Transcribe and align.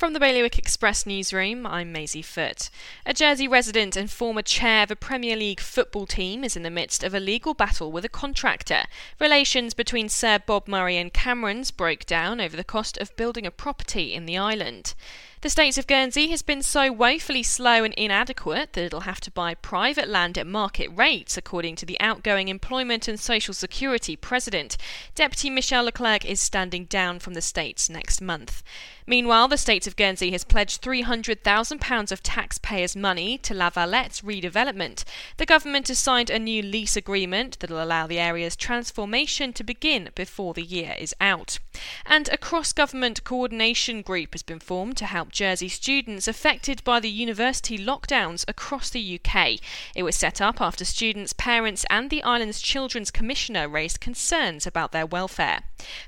From 0.00 0.14
the 0.14 0.18
Bailiwick 0.18 0.56
Express 0.56 1.04
newsroom, 1.04 1.66
I'm 1.66 1.92
Maisie 1.92 2.22
Foote. 2.22 2.70
A 3.04 3.12
Jersey 3.12 3.46
resident 3.46 3.96
and 3.96 4.10
former 4.10 4.40
chair 4.40 4.82
of 4.84 4.90
a 4.90 4.96
Premier 4.96 5.36
League 5.36 5.60
football 5.60 6.06
team 6.06 6.42
is 6.42 6.56
in 6.56 6.62
the 6.62 6.70
midst 6.70 7.04
of 7.04 7.12
a 7.12 7.20
legal 7.20 7.52
battle 7.52 7.92
with 7.92 8.06
a 8.06 8.08
contractor. 8.08 8.84
Relations 9.20 9.74
between 9.74 10.08
Sir 10.08 10.38
Bob 10.38 10.66
Murray 10.66 10.96
and 10.96 11.12
Camerons 11.12 11.70
broke 11.70 12.06
down 12.06 12.40
over 12.40 12.56
the 12.56 12.64
cost 12.64 12.96
of 12.96 13.14
building 13.16 13.44
a 13.44 13.50
property 13.50 14.14
in 14.14 14.24
the 14.24 14.38
island. 14.38 14.94
The 15.42 15.48
state 15.48 15.78
of 15.78 15.86
Guernsey 15.86 16.28
has 16.32 16.42
been 16.42 16.60
so 16.60 16.92
woefully 16.92 17.42
slow 17.42 17.82
and 17.82 17.94
inadequate 17.94 18.74
that 18.74 18.84
it'll 18.84 19.00
have 19.00 19.22
to 19.22 19.30
buy 19.30 19.54
private 19.54 20.06
land 20.06 20.36
at 20.36 20.46
market 20.46 20.88
rates, 20.94 21.38
according 21.38 21.76
to 21.76 21.86
the 21.86 21.98
outgoing 21.98 22.48
Employment 22.48 23.08
and 23.08 23.18
Social 23.18 23.54
Security 23.54 24.16
President. 24.16 24.76
Deputy 25.14 25.48
Michelle 25.48 25.84
Le 25.84 25.92
Clerc 25.92 26.26
is 26.26 26.42
standing 26.42 26.84
down 26.84 27.20
from 27.20 27.32
the 27.32 27.40
states 27.40 27.88
next 27.88 28.20
month. 28.20 28.62
Meanwhile, 29.06 29.48
the 29.48 29.56
state 29.56 29.86
of 29.86 29.96
Guernsey 29.96 30.30
has 30.32 30.44
pledged 30.44 30.82
£300,000 30.82 32.12
of 32.12 32.22
taxpayers' 32.22 32.94
money 32.94 33.38
to 33.38 33.54
La 33.54 33.70
Vallette 33.70 34.22
redevelopment. 34.22 35.04
The 35.38 35.46
government 35.46 35.88
has 35.88 35.98
signed 35.98 36.28
a 36.28 36.38
new 36.38 36.62
lease 36.62 36.96
agreement 36.96 37.58
that 37.60 37.70
will 37.70 37.82
allow 37.82 38.06
the 38.06 38.20
area's 38.20 38.56
transformation 38.56 39.54
to 39.54 39.64
begin 39.64 40.10
before 40.14 40.52
the 40.52 40.62
year 40.62 40.94
is 40.98 41.14
out. 41.18 41.58
And 42.04 42.28
a 42.28 42.36
cross 42.36 42.74
government 42.74 43.24
coordination 43.24 44.02
group 44.02 44.34
has 44.34 44.42
been 44.42 44.60
formed 44.60 44.98
to 44.98 45.06
help 45.06 45.29
Jersey 45.30 45.68
students 45.68 46.28
affected 46.28 46.84
by 46.84 47.00
the 47.00 47.08
university 47.08 47.78
lockdowns 47.78 48.44
across 48.48 48.90
the 48.90 49.18
UK. 49.18 49.60
It 49.94 50.02
was 50.02 50.16
set 50.16 50.40
up 50.40 50.60
after 50.60 50.84
students, 50.84 51.32
parents, 51.32 51.84
and 51.88 52.10
the 52.10 52.22
island's 52.22 52.60
Children's 52.60 53.10
Commissioner 53.10 53.68
raised 53.68 54.00
concerns 54.00 54.66
about 54.66 54.92
their 54.92 55.06
welfare. 55.06 55.60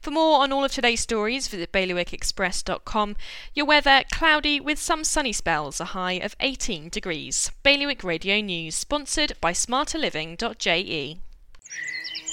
For 0.00 0.10
more 0.10 0.42
on 0.42 0.52
all 0.52 0.64
of 0.64 0.72
today's 0.72 1.00
stories, 1.00 1.48
visit 1.48 1.72
bailiwickexpress.com. 1.72 3.16
Your 3.54 3.66
weather 3.66 4.02
cloudy 4.12 4.60
with 4.60 4.78
some 4.78 5.04
sunny 5.04 5.32
spells, 5.32 5.80
a 5.80 5.86
high 5.86 6.14
of 6.14 6.34
18 6.40 6.88
degrees. 6.88 7.50
Bailiwick 7.62 8.02
Radio 8.02 8.40
News, 8.40 8.74
sponsored 8.74 9.34
by 9.40 9.52
smarterliving.je. 9.52 11.20